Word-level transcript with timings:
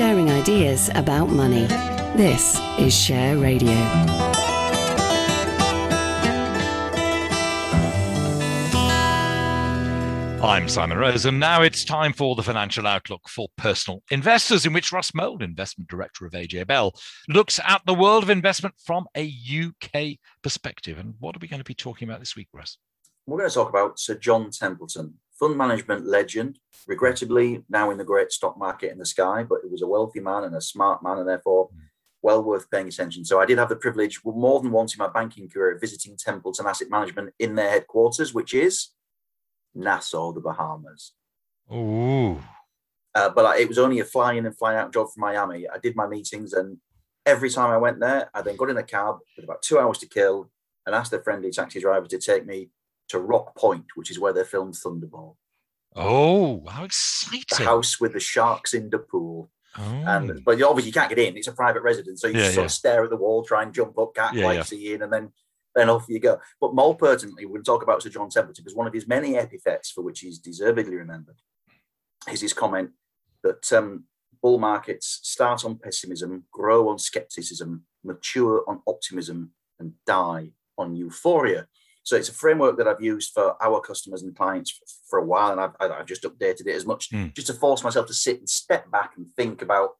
sharing 0.00 0.30
ideas 0.30 0.88
about 0.94 1.28
money. 1.28 1.66
This 2.16 2.58
is 2.78 2.98
Share 2.98 3.36
Radio. 3.36 3.74
I'm 10.42 10.70
Simon 10.70 10.96
Rose, 10.96 11.26
and 11.26 11.38
now 11.38 11.60
it's 11.60 11.84
time 11.84 12.14
for 12.14 12.34
the 12.34 12.42
financial 12.42 12.86
outlook 12.86 13.28
for 13.28 13.48
personal 13.58 14.02
investors, 14.10 14.64
in 14.64 14.72
which 14.72 14.90
Russ 14.90 15.10
Mould, 15.10 15.42
investment 15.42 15.90
director 15.90 16.24
of 16.24 16.32
AJ 16.32 16.66
Bell, 16.66 16.94
looks 17.28 17.60
at 17.62 17.82
the 17.84 17.92
world 17.92 18.22
of 18.22 18.30
investment 18.30 18.76
from 18.82 19.04
a 19.14 19.30
UK 19.30 20.16
perspective. 20.42 20.96
And 20.96 21.12
what 21.18 21.36
are 21.36 21.40
we 21.40 21.48
going 21.48 21.60
to 21.60 21.64
be 21.64 21.74
talking 21.74 22.08
about 22.08 22.20
this 22.20 22.34
week, 22.34 22.48
Russ? 22.54 22.78
We're 23.26 23.36
going 23.36 23.50
to 23.50 23.54
talk 23.54 23.68
about 23.68 24.00
Sir 24.00 24.14
John 24.14 24.50
Templeton, 24.50 25.18
fund 25.40 25.56
management 25.56 26.06
legend, 26.06 26.58
regrettably 26.86 27.64
now 27.68 27.90
in 27.90 27.98
the 27.98 28.04
great 28.04 28.30
stock 28.30 28.58
market 28.58 28.92
in 28.92 28.98
the 28.98 29.06
sky, 29.06 29.42
but 29.42 29.60
he 29.64 29.68
was 29.70 29.82
a 29.82 29.86
wealthy 29.86 30.20
man 30.20 30.44
and 30.44 30.54
a 30.54 30.60
smart 30.60 31.02
man, 31.02 31.18
and 31.18 31.28
therefore 31.28 31.68
mm. 31.68 31.78
well 32.22 32.44
worth 32.44 32.70
paying 32.70 32.88
attention. 32.88 33.24
So 33.24 33.40
I 33.40 33.46
did 33.46 33.58
have 33.58 33.70
the 33.70 33.76
privilege, 33.76 34.20
more 34.24 34.60
than 34.60 34.70
once 34.70 34.94
in 34.94 34.98
my 34.98 35.08
banking 35.08 35.48
career, 35.48 35.72
of 35.74 35.80
visiting 35.80 36.16
Templeton 36.16 36.66
Asset 36.66 36.90
Management 36.90 37.32
in 37.38 37.54
their 37.54 37.70
headquarters, 37.70 38.34
which 38.34 38.52
is 38.52 38.90
Nassau, 39.74 40.32
the 40.32 40.40
Bahamas. 40.40 41.12
Ooh. 41.72 42.38
Uh, 43.14 43.30
but 43.30 43.58
it 43.58 43.66
was 43.66 43.78
only 43.78 43.98
a 43.98 44.04
fly 44.04 44.34
in 44.34 44.46
and 44.46 44.56
fly 44.56 44.76
out 44.76 44.92
job 44.92 45.08
from 45.12 45.22
Miami. 45.22 45.66
I 45.68 45.78
did 45.78 45.96
my 45.96 46.06
meetings, 46.06 46.52
and 46.52 46.76
every 47.24 47.48
time 47.50 47.70
I 47.70 47.78
went 47.78 47.98
there, 47.98 48.30
I 48.34 48.42
then 48.42 48.56
got 48.56 48.70
in 48.70 48.76
a 48.76 48.82
cab 48.82 49.16
with 49.36 49.44
about 49.44 49.62
two 49.62 49.78
hours 49.78 49.98
to 49.98 50.06
kill 50.06 50.50
and 50.84 50.94
asked 50.94 51.12
a 51.12 51.22
friendly 51.22 51.50
taxi 51.50 51.80
driver 51.80 52.06
to 52.06 52.18
take 52.18 52.46
me 52.46 52.70
to 53.10 53.18
Rock 53.18 53.56
Point, 53.56 53.86
which 53.94 54.10
is 54.10 54.18
where 54.18 54.32
they 54.32 54.44
filmed 54.44 54.74
Thunderball. 54.74 55.36
Oh, 55.96 56.64
how 56.68 56.84
exciting! 56.84 57.44
The 57.50 57.64
house 57.64 58.00
with 58.00 58.12
the 58.12 58.20
sharks 58.20 58.74
in 58.74 58.90
the 58.90 58.98
pool. 58.98 59.50
Oh. 59.76 60.02
And 60.06 60.44
but 60.44 60.60
obviously 60.62 60.88
you 60.88 60.92
can't 60.92 61.08
get 61.08 61.18
in; 61.18 61.36
it's 61.36 61.48
a 61.48 61.52
private 61.52 61.82
residence, 61.82 62.20
so 62.20 62.28
you 62.28 62.38
yeah, 62.38 62.46
sort 62.46 62.56
yeah. 62.56 62.64
of 62.64 62.70
stare 62.72 63.04
at 63.04 63.10
the 63.10 63.16
wall, 63.16 63.42
try 63.42 63.62
and 63.62 63.74
jump 63.74 63.98
up, 63.98 64.14
can't 64.14 64.36
yeah, 64.36 64.44
quite 64.44 64.66
see 64.66 64.94
in, 64.94 65.02
and 65.02 65.12
then 65.12 65.32
then 65.74 65.90
off 65.90 66.06
you 66.08 66.20
go. 66.20 66.40
But 66.60 66.74
more 66.74 66.96
pertinently, 66.96 67.44
we're 67.44 67.54
going 67.54 67.64
to 67.64 67.70
talk 67.70 67.82
about 67.82 68.02
Sir 68.02 68.10
John 68.10 68.30
Templeton 68.30 68.64
because 68.64 68.76
one 68.76 68.86
of 68.86 68.92
his 68.92 69.06
many 69.06 69.36
epithets 69.36 69.90
for 69.90 70.02
which 70.02 70.20
he's 70.20 70.38
deservedly 70.38 70.96
remembered 70.96 71.36
is 72.30 72.40
his 72.40 72.52
comment 72.52 72.90
that 73.42 73.72
um, 73.72 74.04
bull 74.42 74.58
markets 74.58 75.20
start 75.22 75.64
on 75.64 75.78
pessimism, 75.78 76.44
grow 76.52 76.88
on 76.88 76.98
skepticism, 76.98 77.84
mature 78.04 78.64
on 78.68 78.82
optimism, 78.86 79.52
and 79.78 79.92
die 80.06 80.50
on 80.78 80.94
euphoria. 80.94 81.66
So 82.02 82.16
it's 82.16 82.28
a 82.28 82.34
framework 82.34 82.78
that 82.78 82.88
I've 82.88 83.02
used 83.02 83.32
for 83.32 83.56
our 83.62 83.80
customers 83.80 84.22
and 84.22 84.34
clients 84.34 84.70
for, 84.70 84.84
for 85.08 85.18
a 85.18 85.24
while, 85.24 85.52
and 85.52 85.60
I've, 85.60 85.74
I've, 85.80 86.06
just 86.06 86.22
updated 86.22 86.66
it 86.66 86.74
as 86.74 86.86
much 86.86 87.10
mm. 87.10 87.34
just 87.34 87.46
to 87.48 87.54
force 87.54 87.84
myself 87.84 88.06
to 88.06 88.14
sit 88.14 88.38
and 88.38 88.48
step 88.48 88.90
back 88.90 89.12
and 89.16 89.26
think 89.36 89.62
about 89.62 89.90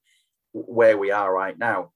where 0.53 0.97
we 0.97 1.11
are 1.11 1.33
right 1.33 1.59
now. 1.59 1.92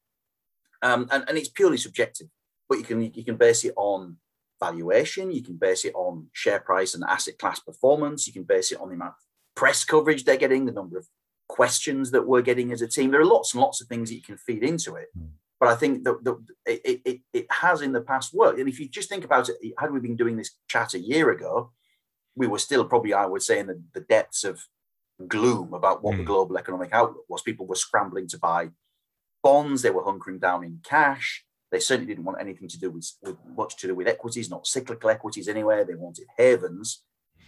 Um, 0.83 1.09
and, 1.11 1.25
and 1.27 1.39
it's 1.39 1.49
purely 1.49 1.79
subjective 1.79 2.29
but 2.69 2.79
you 2.79 2.85
can 2.85 3.03
you 3.15 3.25
can 3.25 3.37
base 3.37 3.65
it 3.65 3.75
on 3.77 4.17
valuation, 4.61 5.31
you 5.31 5.43
can 5.43 5.57
base 5.57 5.85
it 5.85 5.95
on 5.95 6.27
share 6.33 6.61
price 6.61 6.95
and 6.95 7.05
asset 7.05 7.39
class 7.39 7.61
performance, 7.61 8.27
you 8.27 8.33
can 8.33 8.45
base 8.45 8.73
it 8.73 8.81
on 8.81 8.89
the 8.89 8.95
amount 8.95 9.11
of 9.11 9.55
press 9.55 9.85
coverage 9.85 10.25
they're 10.25 10.37
getting, 10.37 10.65
the 10.65 10.73
number 10.73 10.99
of 10.99 11.07
questions 11.49 12.11
that 12.13 12.27
we're 12.27 12.43
getting 12.43 12.73
as 12.73 12.83
a 12.83 12.89
team. 12.89 13.11
There 13.11 13.21
are 13.21 13.27
lots 13.27 13.55
and 13.55 13.61
lots 13.61 13.81
of 13.81 13.89
things 13.89 14.09
that 14.09 14.17
you 14.17 14.23
can 14.23 14.39
feed 14.39 14.63
into 14.63 14.95
it. 14.95 15.09
Mm. 15.19 15.29
But 15.61 15.69
I 15.69 15.77
think 15.77 16.05
that 16.05 16.25
the, 16.25 16.45
it, 16.67 17.01
it, 17.05 17.21
it 17.33 17.47
has 17.51 17.81
in 17.81 17.93
the 17.93 18.01
past 18.01 18.35
worked. 18.35 18.59
And 18.59 18.69
if 18.69 18.81
you 18.81 18.89
just 18.89 19.09
think 19.09 19.25
about 19.25 19.49
it, 19.49 19.57
had 19.79 19.93
we 19.93 20.01
been 20.01 20.17
doing 20.17 20.37
this 20.37 20.51
chat 20.69 20.95
a 20.95 20.99
year 20.99 21.31
ago, 21.31 21.73
we 22.37 22.47
were 22.47 22.59
still 22.59 22.85
probably, 22.85 23.15
I 23.15 23.27
would 23.27 23.43
say, 23.43 23.61
in 23.61 23.69
the, 23.69 23.81
the 23.95 24.01
depths 24.01 24.45
of 24.45 24.61
gloom 25.29 25.73
about 25.73 26.03
what 26.03 26.15
mm. 26.15 26.19
the 26.19 26.23
hmm. 26.23 26.29
global 26.29 26.59
economic 26.59 26.93
outlook 26.93 27.25
was. 27.29 27.43
People 27.43 27.67
were 27.67 27.75
scrambling 27.75 28.27
to 28.29 28.39
buy 28.39 28.71
bonds, 29.43 29.83
they 29.83 29.91
were 29.91 30.03
hunkering 30.03 30.41
down 30.41 30.65
in 30.65 30.81
cash. 30.83 31.45
They 31.71 31.81
certainly 31.81 32.13
didn't 32.13 32.25
want 32.25 32.41
anything 32.41 32.69
to 32.69 32.79
do 32.79 32.91
with, 32.91 33.11
with 33.23 33.37
much 33.57 33.77
to 33.79 33.89
do 33.89 33.95
with 33.95 34.07
equities, 34.07 34.49
not 34.49 34.67
cyclical 34.67 35.11
equities 35.11 35.49
anywhere. 35.49 35.85
They 35.85 35.97
wanted 35.97 36.27
havens. 36.37 37.03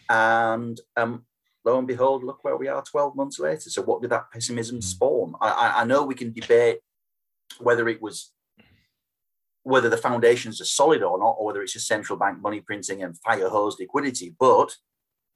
And 0.08 0.80
um, 0.96 1.24
lo 1.64 1.78
and 1.78 1.86
behold, 1.86 2.24
look 2.24 2.42
where 2.42 2.56
we 2.56 2.66
are 2.68 2.82
12 2.82 3.14
months 3.14 3.38
later. 3.38 3.70
So, 3.70 3.82
what 3.82 4.02
did 4.02 4.10
that 4.10 4.30
pessimism 4.32 4.76
hmm. 4.76 4.82
spawn? 4.82 5.34
I, 5.40 5.74
I 5.82 5.84
know 5.84 6.04
we 6.04 6.14
can 6.14 6.32
debate 6.32 6.78
whether 7.58 7.88
it 7.88 8.00
was 8.02 8.32
whether 9.62 9.88
the 9.88 9.96
foundations 9.96 10.60
are 10.60 10.66
solid 10.66 11.02
or 11.02 11.18
not, 11.18 11.34
or 11.38 11.46
whether 11.46 11.60
it's 11.60 11.72
just 11.72 11.88
central 11.88 12.16
bank 12.16 12.40
money 12.40 12.60
printing 12.60 13.02
and 13.02 13.18
fire 13.18 13.48
hose 13.48 13.76
liquidity. 13.80 14.34
But 14.38 14.76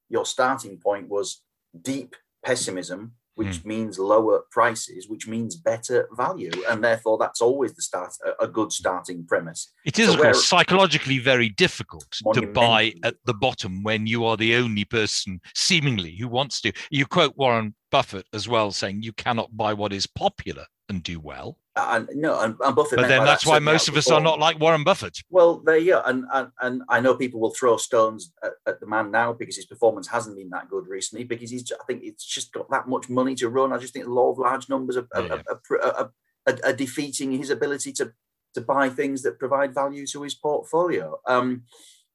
your 0.08 0.24
starting 0.24 0.78
point 0.78 1.08
was 1.08 1.42
deep 1.82 2.14
pessimism 2.44 3.14
which 3.40 3.62
mm. 3.62 3.64
means 3.64 3.98
lower 3.98 4.42
prices, 4.50 5.08
which 5.08 5.26
means 5.26 5.56
better 5.56 6.06
value, 6.12 6.50
and 6.68 6.84
therefore 6.84 7.16
that's 7.16 7.40
always 7.40 7.74
the 7.74 7.80
start 7.80 8.12
a, 8.38 8.46
good 8.46 8.70
starting 8.70 9.24
premise. 9.24 9.72
It 9.86 9.98
is, 9.98 10.08
so 10.08 10.14
of 10.14 10.20
course, 10.20 10.46
psychologically 10.46 11.18
very 11.18 11.48
difficult 11.48 12.04
to 12.34 12.46
buy 12.46 12.92
at 13.02 13.14
the 13.24 13.32
bottom 13.32 13.82
when 13.82 14.06
you 14.06 14.26
are 14.26 14.36
the 14.36 14.56
only 14.56 14.84
person, 14.84 15.40
seemingly, 15.54 16.16
who 16.16 16.28
wants 16.28 16.60
to. 16.60 16.72
You 16.90 17.06
quote 17.06 17.34
Warren 17.38 17.74
Buffett 17.90 18.26
as 18.34 18.46
well, 18.46 18.72
saying 18.72 19.02
you 19.02 19.14
cannot 19.14 19.56
buy 19.56 19.72
what 19.72 19.94
is 19.94 20.06
popular 20.06 20.66
and 20.90 21.02
do 21.02 21.18
well. 21.18 21.56
And 21.76 22.08
no, 22.14 22.40
and, 22.40 22.56
and 22.60 22.74
Buffett. 22.74 22.98
But 22.98 23.08
then 23.08 23.24
that's 23.24 23.44
that 23.44 23.50
why 23.50 23.58
most 23.60 23.88
of 23.88 23.96
us 23.96 24.06
before. 24.06 24.18
are 24.18 24.22
not 24.22 24.40
like 24.40 24.58
Warren 24.58 24.82
Buffett. 24.82 25.18
Well, 25.30 25.60
there 25.60 25.76
you 25.76 25.92
go. 25.92 26.02
And, 26.04 26.24
and 26.32 26.48
and 26.60 26.82
I 26.88 27.00
know 27.00 27.14
people 27.14 27.38
will 27.38 27.54
throw 27.54 27.76
stones 27.76 28.32
at, 28.42 28.52
at, 28.66 28.80
the 28.80 28.86
man 28.86 29.12
now 29.12 29.32
because 29.32 29.54
his 29.54 29.66
performance 29.66 30.08
hasn't 30.08 30.36
been 30.36 30.50
that 30.50 30.68
good 30.68 30.88
recently. 30.88 31.24
Because 31.24 31.50
he's, 31.50 31.70
I 31.72 31.84
think, 31.84 32.02
it's 32.02 32.24
just 32.24 32.52
got 32.52 32.68
that 32.70 32.88
much 32.88 33.08
money 33.08 33.36
to 33.36 33.48
run. 33.48 33.72
I 33.72 33.78
just 33.78 33.92
think 33.92 34.04
the 34.04 34.10
law 34.10 34.32
of 34.32 34.38
large 34.38 34.68
numbers 34.68 34.96
are, 34.96 35.06
yeah. 35.14 35.42
are, 35.48 35.80
are, 35.84 36.58
are 36.64 36.72
defeating 36.72 37.32
his 37.32 37.50
ability 37.50 37.92
to 37.92 38.12
to 38.54 38.60
buy 38.60 38.88
things 38.88 39.22
that 39.22 39.38
provide 39.38 39.72
value 39.72 40.06
to 40.08 40.22
his 40.22 40.34
portfolio. 40.34 41.20
Um, 41.26 41.62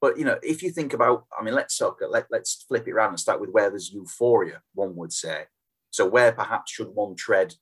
but 0.01 0.17
you 0.17 0.25
know, 0.25 0.37
if 0.43 0.61
you 0.61 0.72
think 0.72 0.93
about, 0.93 1.25
I 1.37 1.43
mean, 1.43 1.53
let's 1.53 1.77
talk, 1.77 1.99
let, 2.07 2.27
let's 2.29 2.66
flip 2.67 2.87
it 2.87 2.91
around 2.91 3.09
and 3.09 3.19
start 3.19 3.39
with 3.39 3.51
where 3.51 3.69
there's 3.69 3.91
euphoria. 3.91 4.61
One 4.73 4.95
would 4.97 5.13
say. 5.13 5.45
So 5.91 6.05
where 6.05 6.33
perhaps 6.33 6.73
should 6.73 6.89
one 6.89 7.16
tread 7.16 7.55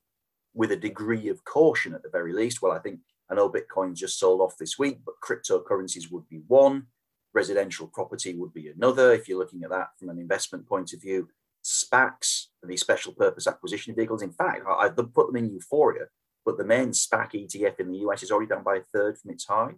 with 0.54 0.72
a 0.72 0.78
degree 0.78 1.30
of 1.30 1.44
caution 1.46 1.94
at 1.94 2.04
the 2.04 2.10
very 2.10 2.34
least. 2.34 2.62
Well, 2.62 2.72
I 2.72 2.80
think 2.80 3.00
I 3.30 3.36
know 3.36 3.50
Bitcoin 3.50 3.96
just 3.96 4.20
sold 4.20 4.42
off 4.42 4.58
this 4.58 4.78
week, 4.78 5.00
but 5.06 5.16
cryptocurrencies 5.24 6.12
would 6.12 6.28
be 6.30 6.42
one, 6.48 6.88
residential 7.34 7.88
property 7.88 8.36
would 8.36 8.54
be 8.54 8.70
another. 8.70 9.14
If 9.14 9.28
you're 9.28 9.40
looking 9.40 9.64
at 9.64 9.72
that 9.72 9.90
from 9.98 10.10
an 10.10 10.20
investment 10.20 10.68
point 10.68 10.94
of 10.94 11.02
view, 11.02 11.30
SPACs, 11.64 12.48
these 12.64 12.82
special 12.82 13.14
purpose 13.14 13.48
acquisition 13.48 13.96
vehicles. 13.96 14.22
In 14.22 14.32
fact, 14.32 14.64
I, 14.68 14.84
have 14.84 15.14
put 15.14 15.28
them 15.28 15.38
in 15.38 15.50
euphoria, 15.50 16.06
but 16.46 16.58
the 16.58 16.66
main 16.66 16.90
SPAC 16.90 17.32
ETF 17.32 17.80
in 17.80 17.92
the 17.92 18.00
US 18.00 18.24
is 18.24 18.32
already 18.32 18.50
down 18.50 18.64
by 18.64 18.76
a 18.76 18.84
third 18.94 19.18
from 19.18 19.32
its 19.32 19.46
high. 19.46 19.74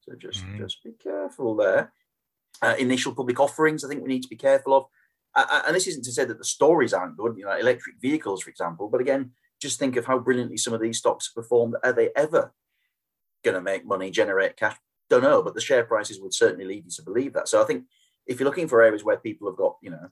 So 0.00 0.14
just, 0.16 0.44
mm-hmm. 0.44 0.58
just 0.58 0.82
be 0.82 0.92
careful 0.92 1.54
there. 1.56 1.92
Uh, 2.62 2.74
initial 2.78 3.14
public 3.14 3.38
offerings, 3.38 3.84
I 3.84 3.88
think 3.88 4.02
we 4.02 4.08
need 4.08 4.22
to 4.22 4.28
be 4.28 4.36
careful 4.36 4.74
of. 4.74 4.84
Uh, 5.34 5.62
and 5.66 5.76
this 5.76 5.86
isn't 5.86 6.04
to 6.04 6.12
say 6.12 6.24
that 6.24 6.38
the 6.38 6.44
stories 6.44 6.92
aren't 6.92 7.16
good, 7.16 7.36
you 7.36 7.44
know, 7.44 7.56
electric 7.56 7.96
vehicles, 8.00 8.42
for 8.42 8.50
example, 8.50 8.88
but 8.88 9.00
again, 9.00 9.32
just 9.60 9.78
think 9.78 9.96
of 9.96 10.06
how 10.06 10.18
brilliantly 10.18 10.56
some 10.56 10.72
of 10.72 10.80
these 10.80 10.98
stocks 10.98 11.28
have 11.28 11.42
performed. 11.42 11.76
Are 11.82 11.92
they 11.92 12.10
ever 12.16 12.52
going 13.44 13.54
to 13.54 13.60
make 13.60 13.86
money, 13.86 14.10
generate 14.10 14.56
cash? 14.56 14.76
Don't 15.10 15.22
know, 15.22 15.42
but 15.42 15.54
the 15.54 15.60
share 15.60 15.84
prices 15.84 16.20
would 16.20 16.34
certainly 16.34 16.64
lead 16.64 16.84
you 16.84 16.90
to 16.90 17.02
believe 17.02 17.32
that. 17.32 17.48
So 17.48 17.62
I 17.62 17.66
think 17.66 17.84
if 18.26 18.38
you're 18.38 18.48
looking 18.48 18.68
for 18.68 18.82
areas 18.82 19.04
where 19.04 19.16
people 19.16 19.48
have 19.48 19.56
got, 19.56 19.76
you 19.82 19.90
know, 19.90 20.10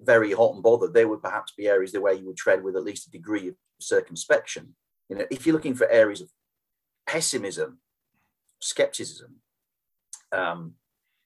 very 0.00 0.32
hot 0.32 0.54
and 0.54 0.62
bothered, 0.62 0.92
they 0.92 1.04
would 1.04 1.22
perhaps 1.22 1.52
be 1.56 1.68
areas 1.68 1.94
where 1.96 2.12
you 2.12 2.26
would 2.26 2.36
tread 2.36 2.62
with 2.62 2.76
at 2.76 2.82
least 2.82 3.06
a 3.06 3.10
degree 3.10 3.48
of 3.48 3.54
circumspection. 3.80 4.74
You 5.08 5.16
know, 5.16 5.26
if 5.30 5.46
you're 5.46 5.54
looking 5.54 5.76
for 5.76 5.88
areas 5.88 6.20
of 6.20 6.30
pessimism, 7.06 7.78
skepticism, 8.60 9.36
um, 10.32 10.74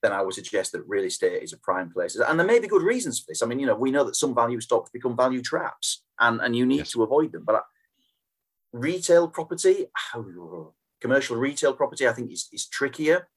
then 0.03 0.11
I 0.11 0.21
would 0.21 0.35
suggest 0.35 0.73
that 0.73 0.87
real 0.87 1.05
estate 1.05 1.41
is 1.41 1.53
a 1.53 1.57
prime 1.57 1.91
place. 1.91 2.15
And 2.15 2.39
there 2.39 2.45
may 2.45 2.59
be 2.59 2.67
good 2.67 2.83
reasons 2.83 3.19
for 3.19 3.25
this. 3.29 3.41
I 3.41 3.47
mean, 3.47 3.59
you 3.59 3.65
know, 3.65 3.75
we 3.75 3.89
know 3.89 4.03
that 4.03 4.15
some 4.15 4.35
value 4.35 4.61
stocks 4.61 4.91
become 4.91 5.17
value 5.17 5.41
traps 5.41 6.02
and, 6.19 6.41
and 6.41 6.55
you 6.55 6.65
need 6.65 6.79
yes. 6.79 6.91
to 6.91 7.03
avoid 7.03 7.31
them. 7.31 7.43
But 7.45 7.63
retail 8.71 9.27
property, 9.27 9.87
commercial 11.01 11.37
retail 11.37 11.73
property, 11.73 12.07
I 12.07 12.13
think 12.13 12.31
is, 12.31 12.47
is 12.51 12.67
trickier. 12.67 13.27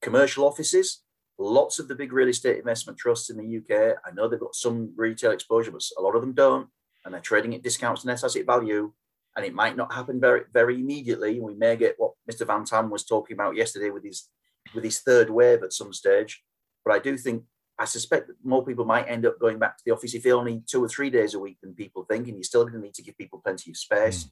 Commercial 0.00 0.44
offices, 0.44 1.02
lots 1.38 1.78
of 1.78 1.88
the 1.88 1.94
big 1.94 2.12
real 2.12 2.28
estate 2.28 2.58
investment 2.58 2.98
trusts 2.98 3.30
in 3.30 3.36
the 3.36 3.58
UK, 3.58 3.96
I 4.04 4.12
know 4.12 4.28
they've 4.28 4.38
got 4.38 4.54
some 4.54 4.92
retail 4.96 5.32
exposure, 5.32 5.72
but 5.72 5.82
a 5.98 6.02
lot 6.02 6.14
of 6.14 6.20
them 6.20 6.34
don't. 6.34 6.68
And 7.04 7.14
they're 7.14 7.20
trading 7.20 7.54
at 7.54 7.62
discounts 7.62 8.02
and 8.02 8.08
net 8.08 8.22
asset 8.22 8.46
value. 8.46 8.92
And 9.36 9.46
it 9.46 9.54
might 9.54 9.76
not 9.76 9.92
happen 9.92 10.20
very, 10.20 10.42
very 10.52 10.76
immediately. 10.76 11.36
And 11.36 11.46
we 11.46 11.54
may 11.54 11.76
get 11.76 11.94
what 11.96 12.12
Mr. 12.30 12.46
Van 12.46 12.64
Tam 12.64 12.90
was 12.90 13.04
talking 13.04 13.34
about 13.34 13.56
yesterday 13.56 13.90
with 13.90 14.04
his 14.04 14.28
with 14.74 14.84
his 14.84 15.00
third 15.00 15.30
wave 15.30 15.62
at 15.62 15.72
some 15.72 15.92
stage. 15.92 16.42
But 16.84 16.94
I 16.94 16.98
do 16.98 17.16
think, 17.16 17.44
I 17.78 17.84
suspect 17.84 18.26
that 18.26 18.36
more 18.42 18.64
people 18.64 18.84
might 18.84 19.08
end 19.08 19.24
up 19.24 19.38
going 19.38 19.58
back 19.58 19.76
to 19.76 19.82
the 19.84 19.92
office 19.92 20.14
if 20.14 20.24
they 20.24 20.32
only 20.32 20.62
two 20.66 20.82
or 20.82 20.88
three 20.88 21.10
days 21.10 21.34
a 21.34 21.38
week 21.38 21.58
than 21.62 21.74
people 21.74 22.04
think, 22.04 22.26
and 22.26 22.36
you're 22.36 22.44
still 22.44 22.64
going 22.64 22.74
to 22.74 22.80
need 22.80 22.94
to 22.94 23.02
give 23.02 23.16
people 23.16 23.40
plenty 23.42 23.70
of 23.70 23.76
space. 23.76 24.24
Mm. 24.24 24.30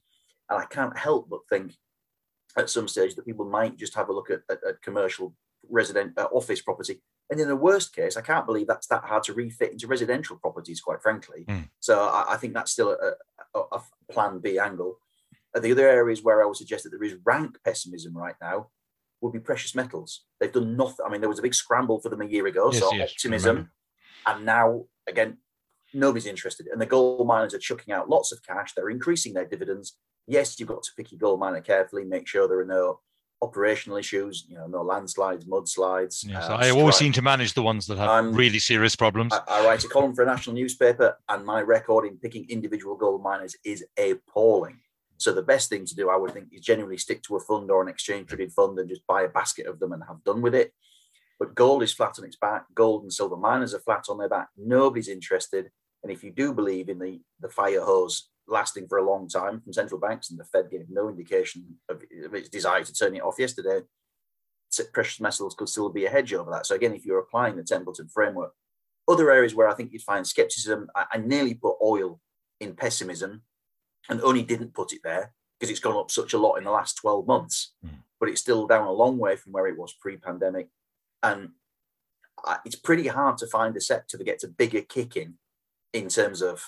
And 0.50 0.62
I 0.62 0.66
can't 0.66 0.96
help 0.98 1.28
but 1.30 1.40
think 1.48 1.74
at 2.56 2.70
some 2.70 2.88
stage 2.88 3.14
that 3.14 3.26
people 3.26 3.44
might 3.44 3.76
just 3.76 3.94
have 3.94 4.08
a 4.08 4.12
look 4.12 4.30
at, 4.30 4.40
at, 4.50 4.58
at 4.66 4.82
commercial 4.82 5.34
resident 5.68 6.18
uh, 6.18 6.28
office 6.32 6.60
property. 6.60 7.02
And 7.30 7.40
in 7.40 7.48
the 7.48 7.56
worst 7.56 7.94
case, 7.94 8.16
I 8.16 8.20
can't 8.20 8.46
believe 8.46 8.66
that's 8.66 8.86
that 8.88 9.04
hard 9.04 9.24
to 9.24 9.34
refit 9.34 9.72
into 9.72 9.86
residential 9.86 10.36
properties, 10.36 10.80
quite 10.80 11.02
frankly. 11.02 11.44
Mm. 11.48 11.68
So 11.80 12.00
I, 12.00 12.34
I, 12.34 12.36
think 12.36 12.54
that's 12.54 12.70
still 12.70 12.92
a, 12.92 13.58
a, 13.58 13.62
a 13.72 13.82
plan 14.10 14.38
B 14.38 14.58
angle. 14.58 14.98
Uh, 15.54 15.60
the 15.60 15.72
other 15.72 15.88
areas 15.88 16.22
where 16.22 16.42
I 16.42 16.46
would 16.46 16.56
suggest 16.56 16.84
that 16.84 16.90
there 16.90 17.02
is 17.02 17.16
rank 17.24 17.58
pessimism 17.64 18.16
right 18.16 18.36
now 18.40 18.68
would 19.20 19.32
be 19.32 19.40
precious 19.40 19.74
metals. 19.74 20.24
They've 20.40 20.52
done 20.52 20.76
nothing. 20.76 21.04
I 21.06 21.10
mean, 21.10 21.20
there 21.20 21.30
was 21.30 21.38
a 21.38 21.42
big 21.42 21.54
scramble 21.54 22.00
for 22.00 22.08
them 22.08 22.20
a 22.20 22.26
year 22.26 22.46
ago, 22.46 22.70
yes, 22.72 22.80
so 22.80 22.92
yes, 22.94 23.10
optimism, 23.10 23.70
and 24.26 24.44
now 24.44 24.84
again, 25.08 25.38
nobody's 25.94 26.26
interested. 26.26 26.66
And 26.66 26.80
the 26.80 26.86
gold 26.86 27.26
miners 27.26 27.54
are 27.54 27.58
chucking 27.58 27.92
out 27.92 28.08
lots 28.08 28.32
of 28.32 28.42
cash. 28.42 28.72
They're 28.74 28.90
increasing 28.90 29.34
their 29.34 29.46
dividends. 29.46 29.96
Yes, 30.26 30.58
you've 30.58 30.68
got 30.68 30.82
to 30.82 30.90
pick 30.96 31.12
your 31.12 31.18
gold 31.18 31.40
miner 31.40 31.60
carefully, 31.60 32.04
make 32.04 32.26
sure 32.26 32.48
there 32.48 32.60
are 32.60 32.64
no 32.64 33.00
operational 33.42 33.98
issues, 33.98 34.46
you 34.48 34.56
know, 34.56 34.66
no 34.66 34.82
landslides, 34.82 35.44
mudslides. 35.44 36.24
Yes, 36.26 36.48
um, 36.48 36.58
I 36.58 36.70
always 36.70 36.96
seem 36.96 37.12
to 37.12 37.22
manage 37.22 37.54
the 37.54 37.62
ones 37.62 37.86
that 37.86 37.98
have 37.98 38.08
um, 38.08 38.32
really 38.32 38.58
serious 38.58 38.96
problems. 38.96 39.32
I, 39.32 39.42
I, 39.48 39.66
write 39.66 39.84
a 39.84 39.88
column 39.88 40.14
for 40.14 40.22
a 40.22 40.26
national 40.26 40.56
newspaper, 40.56 41.16
and 41.28 41.44
my 41.44 41.60
record 41.60 42.06
in 42.06 42.16
picking 42.16 42.46
individual 42.48 42.96
gold 42.96 43.22
miners 43.22 43.54
is 43.64 43.84
appalling. 43.98 44.80
So 45.18 45.32
the 45.32 45.42
best 45.42 45.68
thing 45.68 45.86
to 45.86 45.94
do, 45.94 46.10
I 46.10 46.16
would 46.16 46.32
think, 46.32 46.48
is 46.52 46.60
generally 46.60 46.98
stick 46.98 47.22
to 47.24 47.36
a 47.36 47.40
fund 47.40 47.70
or 47.70 47.82
an 47.82 47.88
exchange 47.88 48.28
traded 48.28 48.52
fund 48.52 48.78
and 48.78 48.88
just 48.88 49.06
buy 49.06 49.22
a 49.22 49.28
basket 49.28 49.66
of 49.66 49.78
them 49.78 49.92
and 49.92 50.02
have 50.06 50.24
done 50.24 50.42
with 50.42 50.54
it. 50.54 50.72
But 51.38 51.54
gold 51.54 51.82
is 51.82 51.92
flat 51.92 52.18
on 52.18 52.24
its 52.24 52.36
back. 52.36 52.64
Gold 52.74 53.02
and 53.02 53.12
silver 53.12 53.36
miners 53.36 53.74
are 53.74 53.80
flat 53.80 54.04
on 54.08 54.18
their 54.18 54.28
back. 54.28 54.48
Nobody's 54.56 55.08
interested. 55.08 55.70
And 56.02 56.12
if 56.12 56.22
you 56.22 56.30
do 56.30 56.52
believe 56.52 56.88
in 56.88 56.98
the, 56.98 57.20
the 57.40 57.48
fire 57.48 57.82
hose 57.82 58.28
lasting 58.48 58.86
for 58.88 58.98
a 58.98 59.04
long 59.04 59.28
time 59.28 59.60
from 59.60 59.72
central 59.72 60.00
banks, 60.00 60.30
and 60.30 60.38
the 60.38 60.44
Fed 60.44 60.70
gave 60.70 60.86
no 60.88 61.08
indication 61.08 61.78
of, 61.88 62.02
of 62.24 62.34
its 62.34 62.48
desire 62.48 62.84
to 62.84 62.92
turn 62.92 63.16
it 63.16 63.22
off 63.22 63.38
yesterday, 63.38 63.80
precious 64.92 65.20
metals 65.20 65.54
could 65.54 65.68
still 65.68 65.88
be 65.88 66.06
a 66.06 66.10
hedge 66.10 66.32
over 66.34 66.50
that. 66.50 66.66
So 66.66 66.74
again, 66.74 66.94
if 66.94 67.04
you're 67.04 67.18
applying 67.18 67.56
the 67.56 67.62
Templeton 67.64 68.08
framework, 68.08 68.52
other 69.08 69.30
areas 69.30 69.54
where 69.54 69.68
I 69.68 69.74
think 69.74 69.92
you'd 69.92 70.02
find 70.02 70.26
skepticism, 70.26 70.88
I, 70.94 71.06
I 71.12 71.18
nearly 71.18 71.54
put 71.54 71.76
oil 71.82 72.20
in 72.60 72.74
pessimism 72.74 73.42
and 74.08 74.20
only 74.22 74.42
didn't 74.42 74.74
put 74.74 74.92
it 74.92 75.00
there 75.02 75.32
because 75.58 75.70
it's 75.70 75.80
gone 75.80 75.96
up 75.96 76.10
such 76.10 76.32
a 76.32 76.38
lot 76.38 76.56
in 76.56 76.64
the 76.64 76.70
last 76.70 76.94
12 76.94 77.26
months, 77.26 77.74
mm. 77.84 77.90
but 78.20 78.28
it's 78.28 78.40
still 78.40 78.66
down 78.66 78.86
a 78.86 78.92
long 78.92 79.18
way 79.18 79.36
from 79.36 79.52
where 79.52 79.66
it 79.66 79.78
was 79.78 79.94
pre-pandemic. 80.00 80.68
And 81.22 81.50
it's 82.64 82.76
pretty 82.76 83.08
hard 83.08 83.38
to 83.38 83.46
find 83.46 83.76
a 83.76 83.80
sector 83.80 84.16
that 84.16 84.24
gets 84.24 84.44
a 84.44 84.48
bigger 84.48 84.82
kick 84.82 85.16
in 85.16 85.34
in 85.92 86.08
terms 86.08 86.42
of 86.42 86.62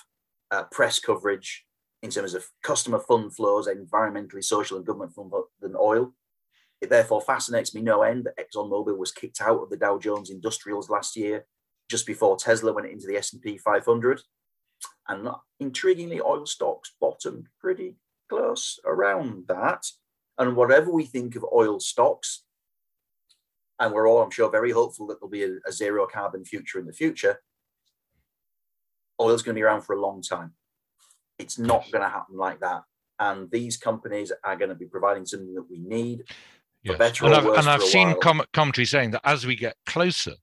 uh, 0.51 0.63
press 0.71 0.99
coverage, 0.99 1.65
in 2.01 2.09
terms 2.09 2.33
of 2.33 2.47
customer 2.63 2.99
fund 2.99 3.35
flows, 3.35 3.67
environmentally, 3.67 4.43
social, 4.43 4.77
and 4.77 4.85
government 4.85 5.13
fund 5.13 5.31
than 5.61 5.75
oil. 5.79 6.13
It 6.81 6.89
therefore 6.89 7.21
fascinates 7.21 7.75
me 7.75 7.81
no 7.81 8.03
end 8.03 8.25
that 8.25 8.37
ExxonMobil 8.37 8.97
was 8.97 9.11
kicked 9.11 9.41
out 9.41 9.61
of 9.61 9.69
the 9.69 9.77
Dow 9.77 9.99
Jones 9.99 10.29
Industrials 10.29 10.89
last 10.89 11.15
year, 11.15 11.45
just 11.89 12.07
before 12.07 12.37
Tesla 12.37 12.71
went 12.71 12.87
into 12.87 13.05
the 13.05 13.17
S&P 13.17 13.57
500. 13.57 14.21
And 15.07 15.29
intriguingly, 15.61 16.21
oil 16.21 16.45
stocks 16.45 16.93
bottomed 17.01 17.47
pretty 17.59 17.95
close 18.29 18.79
around 18.85 19.47
that. 19.47 19.85
And 20.37 20.55
whatever 20.55 20.91
we 20.91 21.05
think 21.05 21.35
of 21.35 21.45
oil 21.53 21.79
stocks, 21.79 22.43
and 23.79 23.93
we're 23.93 24.07
all, 24.07 24.21
I'm 24.21 24.31
sure, 24.31 24.49
very 24.49 24.71
hopeful 24.71 25.07
that 25.07 25.19
there'll 25.19 25.29
be 25.29 25.43
a, 25.43 25.57
a 25.67 25.71
zero 25.71 26.07
carbon 26.07 26.45
future 26.45 26.79
in 26.79 26.85
the 26.85 26.93
future, 26.93 27.41
oil's 29.19 29.41
going 29.41 29.55
to 29.55 29.59
be 29.59 29.63
around 29.63 29.81
for 29.81 29.95
a 29.95 30.01
long 30.01 30.21
time. 30.21 30.53
It's 31.37 31.57
not 31.57 31.89
going 31.91 32.03
to 32.03 32.09
happen 32.09 32.37
like 32.37 32.59
that. 32.59 32.83
And 33.19 33.49
these 33.51 33.77
companies 33.77 34.31
are 34.43 34.55
going 34.55 34.69
to 34.69 34.75
be 34.75 34.85
providing 34.85 35.25
something 35.25 35.53
that 35.55 35.69
we 35.69 35.79
need. 35.79 36.23
Yes. 36.83 37.19
and 37.21 37.33
I've, 37.33 37.45
and 37.45 37.67
I've 37.67 37.83
seen 37.83 38.15
com- 38.21 38.45
commentary 38.53 38.85
saying 38.85 39.11
that 39.11 39.21
as 39.25 39.45
we 39.45 39.55
get 39.55 39.75
closer 39.85 40.35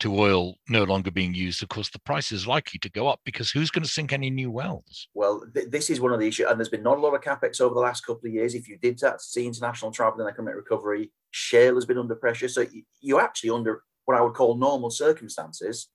to 0.00 0.18
oil 0.18 0.56
no 0.68 0.84
longer 0.84 1.10
being 1.10 1.34
used, 1.34 1.62
of 1.62 1.68
course, 1.68 1.88
the 1.88 1.98
price 2.00 2.32
is 2.32 2.46
likely 2.46 2.78
to 2.80 2.90
go 2.90 3.08
up 3.08 3.20
because 3.24 3.50
who's 3.50 3.70
going 3.70 3.82
to 3.82 3.88
sink 3.88 4.12
any 4.12 4.30
new 4.30 4.50
wells? 4.50 5.08
Well, 5.14 5.42
th- 5.54 5.70
this 5.70 5.88
is 5.90 6.00
one 6.00 6.12
of 6.12 6.20
the 6.20 6.28
issues, 6.28 6.46
and 6.48 6.58
there's 6.58 6.68
been 6.68 6.82
not 6.82 6.98
a 6.98 7.00
lot 7.00 7.14
of 7.14 7.22
capex 7.22 7.60
over 7.60 7.74
the 7.74 7.80
last 7.80 8.04
couple 8.04 8.26
of 8.26 8.32
years. 8.32 8.54
If 8.54 8.68
you 8.68 8.78
did 8.78 8.98
that, 8.98 9.22
see 9.22 9.46
international 9.46 9.90
travel 9.90 10.20
and 10.20 10.28
economic 10.28 10.56
recovery, 10.56 11.12
shale 11.30 11.74
has 11.76 11.86
been 11.86 11.98
under 11.98 12.14
pressure. 12.14 12.48
So 12.48 12.62
you, 12.62 12.82
you 13.00 13.20
actually 13.20 13.50
under 13.50 13.82
what 14.04 14.16
I 14.16 14.20
would 14.20 14.34
call 14.34 14.56
normal 14.56 14.90
circumstances, 14.90 15.88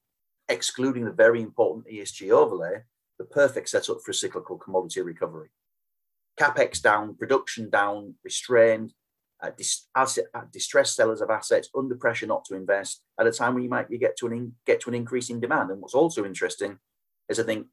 excluding 0.49 1.05
the 1.05 1.11
very 1.11 1.41
important 1.41 1.87
ESG 1.87 2.31
overlay, 2.31 2.83
the 3.17 3.25
perfect 3.25 3.69
setup 3.69 4.01
for 4.03 4.11
a 4.11 4.15
cyclical 4.15 4.57
commodity 4.57 5.01
recovery. 5.01 5.49
Capex 6.39 6.81
down, 6.81 7.15
production 7.15 7.69
down, 7.69 8.15
restrained, 8.23 8.93
uh, 9.41 9.51
dis- 9.57 9.87
asset, 9.95 10.25
uh, 10.33 10.43
distressed 10.51 10.95
sellers 10.95 11.21
of 11.21 11.29
assets 11.29 11.69
under 11.75 11.95
pressure 11.95 12.27
not 12.27 12.45
to 12.45 12.55
invest 12.55 13.01
at 13.19 13.27
a 13.27 13.31
time 13.31 13.53
when 13.53 13.63
you 13.63 13.69
might 13.69 13.89
get 13.89 14.17
to 14.17 14.27
an 14.27 14.33
in, 14.33 14.53
get 14.65 14.81
to 14.81 14.89
an 14.89 14.95
increase 14.95 15.29
in 15.29 15.39
demand. 15.39 15.71
And 15.71 15.81
what's 15.81 15.95
also 15.95 16.25
interesting 16.25 16.77
is 17.29 17.39
I 17.39 17.43
think 17.43 17.67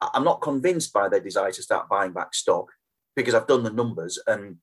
I'm 0.00 0.24
not 0.24 0.42
convinced 0.42 0.92
by 0.92 1.08
their 1.08 1.20
desire 1.20 1.52
to 1.52 1.62
start 1.62 1.88
buying 1.88 2.12
back 2.12 2.34
stock 2.34 2.72
because 3.16 3.34
I've 3.34 3.46
done 3.46 3.62
the 3.62 3.70
numbers 3.70 4.18
and 4.26 4.56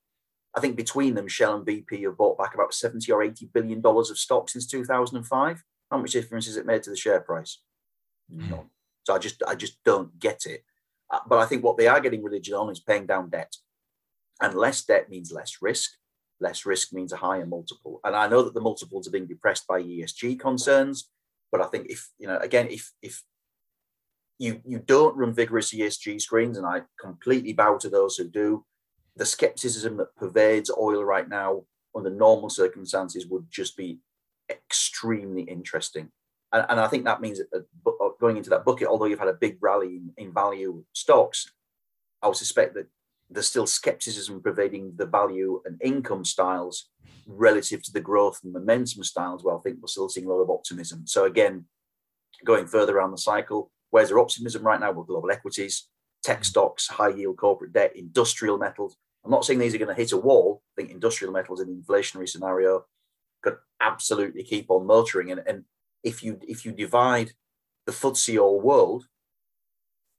I 0.54 0.60
think 0.60 0.76
between 0.76 1.14
them, 1.14 1.28
Shell 1.28 1.56
and 1.56 1.66
BP 1.66 2.02
have 2.04 2.18
bought 2.18 2.38
back 2.38 2.54
about 2.54 2.74
70 2.74 3.10
or 3.10 3.22
80 3.22 3.48
billion 3.52 3.80
dollars 3.80 4.10
of 4.10 4.18
stock 4.18 4.50
since 4.50 4.66
2005. 4.66 5.64
How 5.90 5.98
much 5.98 6.12
difference 6.12 6.46
has 6.46 6.56
it 6.56 6.66
made 6.66 6.82
to 6.82 6.90
the 6.90 6.96
share 6.96 7.20
price? 7.20 7.58
Hmm. 8.30 8.50
None. 8.50 8.70
So 9.04 9.14
I 9.14 9.18
just 9.18 9.42
I 9.46 9.54
just 9.54 9.82
don't 9.84 10.18
get 10.18 10.46
it. 10.46 10.64
Uh, 11.10 11.20
but 11.26 11.38
I 11.38 11.46
think 11.46 11.64
what 11.64 11.76
they 11.76 11.86
are 11.86 12.00
getting 12.00 12.22
religion 12.22 12.54
on 12.54 12.70
is 12.70 12.80
paying 12.80 13.06
down 13.06 13.30
debt, 13.30 13.56
and 14.40 14.54
less 14.54 14.84
debt 14.84 15.10
means 15.10 15.32
less 15.32 15.58
risk. 15.60 15.92
Less 16.42 16.66
risk 16.66 16.92
means 16.92 17.12
a 17.12 17.16
higher 17.16 17.46
multiple. 17.46 18.00
And 18.02 18.16
I 18.16 18.26
know 18.26 18.42
that 18.42 18.52
the 18.52 18.60
multiples 18.60 19.06
are 19.06 19.12
being 19.12 19.28
depressed 19.28 19.64
by 19.68 19.80
ESG 19.80 20.40
concerns, 20.40 21.08
but 21.52 21.60
I 21.60 21.66
think 21.66 21.86
if 21.88 22.10
you 22.18 22.26
know 22.26 22.38
again 22.38 22.66
if 22.68 22.92
if 23.00 23.22
you 24.40 24.60
you 24.64 24.80
don't 24.80 25.16
run 25.16 25.32
vigorous 25.32 25.72
ESG 25.72 26.20
screens, 26.20 26.58
and 26.58 26.66
I 26.66 26.82
completely 27.00 27.52
bow 27.52 27.78
to 27.78 27.88
those 27.88 28.16
who 28.16 28.28
do, 28.28 28.64
the 29.14 29.24
skepticism 29.24 29.96
that 29.98 30.16
pervades 30.16 30.68
oil 30.76 31.04
right 31.04 31.28
now 31.28 31.62
under 31.94 32.10
normal 32.10 32.50
circumstances 32.50 33.26
would 33.28 33.46
just 33.48 33.76
be 33.76 34.00
extremely 34.50 35.42
interesting. 35.42 36.10
And, 36.52 36.66
and 36.68 36.80
I 36.80 36.88
think 36.88 37.04
that 37.04 37.20
means 37.20 37.38
that 37.38 37.66
uh, 37.86 38.08
going 38.20 38.36
into 38.36 38.50
that 38.50 38.64
bucket, 38.64 38.88
although 38.88 39.04
you've 39.04 39.20
had 39.20 39.28
a 39.28 39.34
big 39.34 39.58
rally 39.60 39.96
in, 39.96 40.12
in 40.16 40.34
value 40.34 40.82
stocks, 40.92 41.52
I 42.20 42.26
would 42.26 42.36
suspect 42.36 42.74
that 42.74 42.88
there's 43.34 43.48
still 43.48 43.66
skepticism 43.66 44.42
pervading 44.42 44.92
the 44.96 45.06
value 45.06 45.62
and 45.64 45.80
income 45.82 46.24
styles 46.24 46.88
relative 47.26 47.82
to 47.82 47.92
the 47.92 48.00
growth 48.00 48.40
and 48.42 48.52
momentum 48.52 49.04
styles. 49.04 49.44
Well, 49.44 49.58
I 49.58 49.60
think 49.60 49.78
we're 49.80 49.88
still 49.88 50.08
seeing 50.08 50.26
a 50.26 50.30
lot 50.30 50.40
of 50.40 50.50
optimism. 50.50 51.06
So 51.06 51.24
again, 51.24 51.66
going 52.44 52.66
further 52.66 52.96
around 52.96 53.12
the 53.12 53.18
cycle, 53.18 53.70
where's 53.90 54.08
there 54.08 54.18
optimism 54.18 54.62
right 54.62 54.80
now? 54.80 54.92
With 54.92 55.06
global 55.06 55.30
equities, 55.30 55.88
tech 56.22 56.44
stocks, 56.44 56.88
high 56.88 57.10
yield 57.10 57.36
corporate 57.36 57.72
debt, 57.72 57.96
industrial 57.96 58.58
metals. 58.58 58.96
I'm 59.24 59.30
not 59.30 59.44
saying 59.44 59.58
these 59.58 59.74
are 59.74 59.78
going 59.78 59.94
to 59.94 60.00
hit 60.00 60.12
a 60.12 60.16
wall. 60.16 60.62
I 60.76 60.82
think 60.82 60.90
industrial 60.92 61.32
metals 61.32 61.60
in 61.60 61.68
an 61.68 61.82
inflationary 61.82 62.28
scenario 62.28 62.84
could 63.42 63.56
absolutely 63.80 64.42
keep 64.42 64.70
on 64.70 64.86
motoring. 64.86 65.30
And, 65.30 65.42
and 65.46 65.64
if 66.02 66.22
you 66.22 66.38
if 66.46 66.64
you 66.64 66.72
divide 66.72 67.32
the 67.86 67.92
FTSE 67.92 68.40
All 68.40 68.60
World 68.60 69.06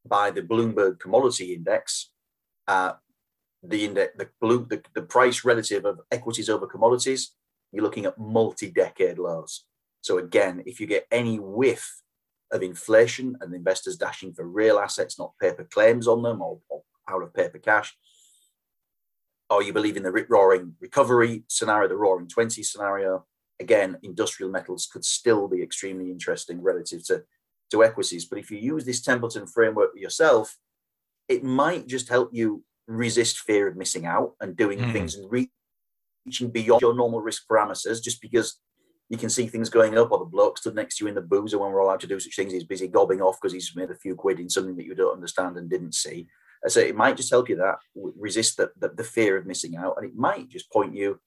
by 0.05 0.31
the 0.31 0.41
Bloomberg 0.41 0.99
Commodity 0.99 1.53
Index, 1.53 2.11
uh, 2.67 2.93
the 3.63 3.85
index 3.85 4.13
the, 4.17 4.29
blue, 4.41 4.65
the 4.69 4.81
the 4.93 5.01
price 5.01 5.45
relative 5.45 5.85
of 5.85 6.01
equities 6.11 6.49
over 6.49 6.67
commodities, 6.67 7.31
you're 7.71 7.83
looking 7.83 8.05
at 8.05 8.17
multi-decade 8.17 9.17
lows. 9.17 9.65
So 10.01 10.17
again, 10.17 10.63
if 10.65 10.79
you 10.79 10.87
get 10.87 11.07
any 11.11 11.39
whiff 11.39 12.01
of 12.51 12.61
inflation 12.61 13.37
and 13.41 13.53
investors 13.53 13.97
dashing 13.97 14.33
for 14.33 14.45
real 14.45 14.77
assets, 14.77 15.17
not 15.17 15.33
paper 15.41 15.63
claims 15.63 16.07
on 16.07 16.21
them 16.21 16.41
or, 16.41 16.59
or 16.69 16.83
out 17.09 17.23
of 17.23 17.33
paper 17.33 17.57
cash, 17.57 17.95
or 19.49 19.63
you 19.63 19.73
believe 19.73 19.97
in 19.97 20.03
the 20.03 20.11
rip 20.11 20.29
roaring 20.29 20.75
recovery 20.79 21.43
scenario, 21.47 21.87
the 21.87 21.95
roaring 21.95 22.27
20 22.27 22.61
scenario, 22.63 23.25
again, 23.59 23.97
industrial 24.03 24.51
metals 24.51 24.87
could 24.91 25.05
still 25.05 25.47
be 25.47 25.61
extremely 25.61 26.11
interesting 26.11 26.61
relative 26.61 27.05
to, 27.05 27.23
to 27.71 27.83
equities. 27.83 28.25
But 28.25 28.39
if 28.39 28.51
you 28.51 28.57
use 28.57 28.85
this 28.85 29.01
Templeton 29.01 29.47
framework 29.47 29.91
yourself, 29.95 30.57
it 31.27 31.43
might 31.43 31.87
just 31.87 32.09
help 32.09 32.29
you 32.33 32.63
resist 32.87 33.39
fear 33.39 33.67
of 33.67 33.75
missing 33.75 34.05
out 34.05 34.33
and 34.41 34.55
doing 34.55 34.79
mm. 34.79 34.91
things 34.91 35.15
and 35.15 35.31
reaching 35.31 36.51
beyond 36.51 36.81
your 36.81 36.95
normal 36.95 37.21
risk 37.21 37.43
parameters 37.49 38.01
just 38.01 38.21
because 38.21 38.59
you 39.09 39.17
can 39.17 39.29
see 39.29 39.47
things 39.47 39.69
going 39.69 39.97
up 39.97 40.11
or 40.11 40.19
the 40.19 40.25
bloke 40.25 40.57
stood 40.57 40.75
next 40.75 40.97
to 40.97 41.05
you 41.05 41.09
in 41.09 41.15
the 41.15 41.21
boozer 41.21 41.59
when 41.59 41.71
we're 41.71 41.79
allowed 41.79 41.99
to 41.99 42.07
do 42.07 42.19
such 42.19 42.35
things. 42.35 42.53
He's 42.53 42.63
busy 42.63 42.87
gobbing 42.87 43.21
off 43.21 43.37
because 43.39 43.53
he's 43.53 43.75
made 43.75 43.91
a 43.91 43.95
few 43.95 44.15
quid 44.15 44.39
in 44.39 44.49
something 44.49 44.75
that 44.77 44.85
you 44.85 44.95
don't 44.95 45.13
understand 45.13 45.57
and 45.57 45.69
didn't 45.69 45.93
see. 45.93 46.27
So 46.67 46.79
it 46.79 46.95
might 46.95 47.17
just 47.17 47.29
help 47.29 47.49
you 47.49 47.57
that 47.57 47.75
resist 47.95 48.57
the, 48.57 48.71
the, 48.77 48.89
the 48.89 49.03
fear 49.03 49.37
of 49.37 49.45
missing 49.45 49.75
out. 49.75 49.95
And 49.97 50.05
it 50.05 50.15
might 50.15 50.49
just 50.49 50.71
point 50.71 50.95
you 50.95 51.19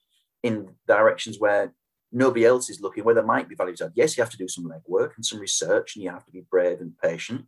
in 0.43 0.71
directions 0.87 1.39
where 1.39 1.75
nobody 2.13 2.45
else 2.47 2.71
is 2.71 2.81
looking 2.81 3.05
where 3.05 3.15
there 3.15 3.25
might 3.25 3.49
be 3.49 3.55
value 3.55 3.77
to 3.77 3.85
add. 3.85 3.93
Yes, 3.95 4.17
you 4.17 4.23
have 4.23 4.31
to 4.31 4.39
do 4.39 4.49
some 4.49 4.65
legwork 4.65 5.11
and 5.17 5.25
some 5.25 5.39
research, 5.39 5.95
and 5.95 6.05
you 6.05 6.11
have 6.11 6.25
to 6.25 6.33
be 6.33 6.47
brave 6.51 6.81
and 6.81 6.97
patient. 6.99 7.45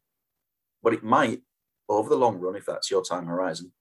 But 0.83 0.93
it 0.93 1.03
might, 1.03 1.41
over 1.89 2.09
the 2.09 2.17
long 2.17 2.37
run, 2.37 2.57
if 2.57 2.67
that's 2.67 2.91
your 2.91 3.03
time 3.03 3.27
horizon, 3.27 3.73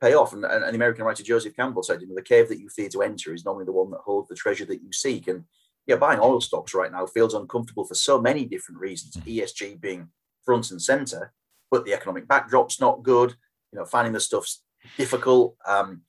pay 0.00 0.14
off. 0.14 0.32
And, 0.32 0.44
and 0.44 0.64
an 0.64 0.74
American 0.74 1.04
writer, 1.04 1.22
Joseph 1.22 1.56
Campbell, 1.56 1.82
said, 1.82 2.00
you 2.00 2.08
know, 2.08 2.14
the 2.14 2.22
cave 2.22 2.48
that 2.48 2.60
you 2.60 2.68
fear 2.68 2.88
to 2.90 3.02
enter 3.02 3.32
is 3.32 3.44
normally 3.44 3.64
the 3.64 3.72
one 3.72 3.90
that 3.90 4.00
holds 4.00 4.28
the 4.28 4.34
treasure 4.34 4.64
that 4.66 4.82
you 4.82 4.92
seek. 4.92 5.28
And 5.28 5.44
yeah, 5.86 5.96
buying 5.96 6.20
oil 6.20 6.40
stocks 6.40 6.74
right 6.74 6.92
now 6.92 7.06
feels 7.06 7.34
uncomfortable 7.34 7.84
for 7.84 7.94
so 7.94 8.20
many 8.20 8.44
different 8.44 8.80
reasons. 8.80 9.16
Mm-hmm. 9.16 9.28
ESG 9.28 9.80
being 9.80 10.08
front 10.44 10.70
and 10.70 10.80
center, 10.80 11.32
but 11.70 11.84
the 11.84 11.94
economic 11.94 12.28
backdrop's 12.28 12.80
not 12.80 13.02
good. 13.02 13.34
you 13.72 13.78
know, 13.78 13.84
finding 13.84 14.12
the 14.12 14.20
stuff's 14.20 14.62
difficult. 14.96 15.56
Um, 15.66 16.02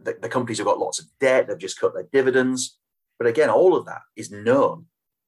the, 0.00 0.16
the 0.20 0.28
companies 0.28 0.58
have 0.58 0.66
got 0.66 0.78
lots 0.78 1.00
of 1.00 1.06
debt. 1.20 1.48
They've 1.48 1.58
just 1.58 1.80
cut 1.80 1.94
their 1.94 2.08
dividends. 2.12 2.78
But 3.18 3.28
again, 3.28 3.50
all 3.50 3.76
of 3.76 3.86
that 3.86 4.02
is 4.16 4.30
known. 4.30 4.86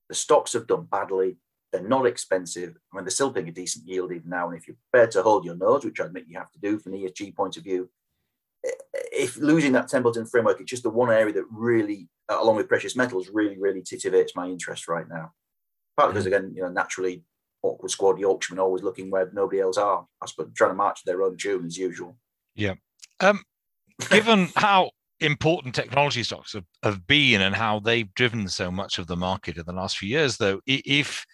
The 0.08 0.14
stocks 0.14 0.52
have 0.52 0.66
done 0.66 0.86
badly. 0.90 1.36
They're 1.74 1.82
not 1.82 2.06
expensive. 2.06 2.76
I 2.92 2.96
mean, 2.96 3.04
they're 3.04 3.10
still 3.10 3.32
paying 3.32 3.48
a 3.48 3.52
decent 3.52 3.88
yield 3.88 4.12
even 4.12 4.30
now. 4.30 4.48
And 4.48 4.56
if 4.56 4.68
you're 4.68 4.76
prepared 4.92 5.10
to 5.10 5.24
hold 5.24 5.44
your 5.44 5.56
nose, 5.56 5.84
which 5.84 6.00
I 6.00 6.04
admit 6.04 6.26
you 6.28 6.38
have 6.38 6.52
to 6.52 6.60
do 6.60 6.78
from 6.78 6.94
an 6.94 7.00
ESG 7.00 7.34
point 7.34 7.56
of 7.56 7.64
view, 7.64 7.90
if 8.62 9.36
losing 9.38 9.72
that 9.72 9.88
Templeton 9.88 10.24
framework, 10.24 10.60
it's 10.60 10.70
just 10.70 10.84
the 10.84 10.90
one 10.90 11.10
area 11.10 11.32
that 11.32 11.46
really, 11.50 12.08
along 12.28 12.54
with 12.54 12.68
precious 12.68 12.94
metals, 12.94 13.28
really, 13.32 13.58
really 13.58 13.82
titivates 13.82 14.36
my 14.36 14.46
interest 14.46 14.86
right 14.86 15.08
now. 15.08 15.32
Partly 15.96 16.12
because, 16.12 16.26
mm-hmm. 16.26 16.34
again, 16.34 16.52
you 16.54 16.62
know, 16.62 16.68
naturally, 16.68 17.24
awkward 17.64 17.90
squad 17.90 18.20
Yorkshiremen 18.20 18.62
always 18.62 18.84
looking 18.84 19.10
where 19.10 19.28
nobody 19.32 19.58
else 19.58 19.76
are. 19.76 20.06
I 20.22 20.26
suppose 20.26 20.50
trying 20.54 20.70
to 20.70 20.76
march 20.76 21.00
their 21.04 21.22
own 21.22 21.36
tune 21.36 21.66
as 21.66 21.76
usual. 21.76 22.16
Yeah. 22.54 22.74
Um, 23.18 23.42
given 24.10 24.48
how 24.56 24.92
important 25.18 25.74
technology 25.74 26.22
stocks 26.22 26.52
have, 26.52 26.66
have 26.84 27.04
been 27.08 27.40
and 27.40 27.56
how 27.56 27.80
they've 27.80 28.14
driven 28.14 28.46
so 28.46 28.70
much 28.70 29.00
of 29.00 29.08
the 29.08 29.16
market 29.16 29.56
in 29.56 29.64
the 29.66 29.72
last 29.72 29.98
few 29.98 30.08
years, 30.08 30.36
though, 30.36 30.60
if 30.66 31.26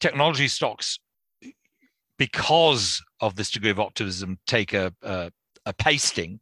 technology 0.00 0.48
stocks, 0.48 0.98
because 2.18 3.02
of 3.20 3.36
this 3.36 3.50
degree 3.50 3.70
of 3.70 3.80
optimism, 3.80 4.38
take 4.46 4.72
a, 4.72 4.92
a, 5.02 5.30
a 5.66 5.72
pasting, 5.72 6.40